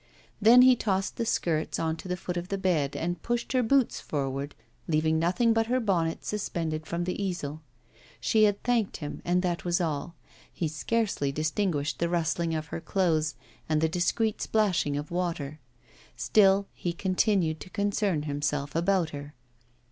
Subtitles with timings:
[0.41, 3.61] Then he tossed the skirts on to the foot of the bed and pushed her
[3.61, 4.55] boots forward,
[4.87, 7.61] leaving nothing but her bonnet suspended from the easel.
[8.19, 10.15] She had thanked him and that was all;
[10.51, 13.35] he scarcely distinguished the rustling of her clothes
[13.69, 15.59] and the discreet splashing of water.
[16.17, 19.35] Still he continued to concern himself about her.